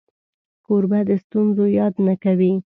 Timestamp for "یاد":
1.79-1.93